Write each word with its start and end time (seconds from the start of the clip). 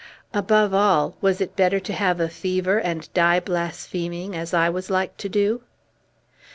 Above 0.33 0.73
all, 0.73 1.15
was 1.21 1.39
it 1.41 1.55
better 1.55 1.79
to 1.79 1.93
have 1.93 2.19
a 2.19 2.27
fever 2.27 2.79
and 2.79 3.13
die 3.13 3.39
blaspheming, 3.39 4.35
as 4.35 4.51
I 4.51 4.67
was 4.67 4.89
like 4.89 5.15
to 5.17 5.29
do? 5.29 5.61